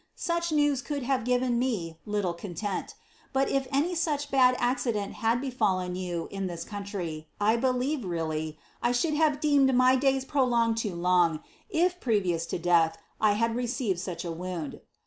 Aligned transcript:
luch 0.17 0.51
new* 0.51 0.71
Oould 0.73 1.03
have 1.03 1.25
eiven 1.29 1.59
me 1.59 1.95
little 2.07 2.33
conlem; 2.33 2.89
bul 3.33 3.43
if 3.47 3.69
aaj 3.69 3.91
luch 4.07 4.31
bad 4.31 4.55
accident 4.57 5.13
had 5.13 5.39
berallen 5.43 5.93
joa 5.95 6.27
in 6.31 6.49
Ibis 6.49 6.65
couniiy. 6.65 7.27
I 7.39 7.55
believe, 7.55 7.99
reall/. 8.03 8.55
1 8.79 8.93
ihould 8.93 9.13
have 9.17 9.39
deemed 9.39 9.69
m]' 9.69 9.77
Jayi 10.01 10.25
prolDD|[ed 10.25 10.75
too 10.75 10.95
loaf, 10.95 11.37
if, 11.69 11.99
gireijoui 11.99 12.49
to 12.49 12.57
death, 12.57 12.97
I 13.19 13.33
had 13.33 13.53
leccived 13.53 13.97
Bocb 14.01 14.35
■ 14.35 14.35
woimd. 14.37 14.81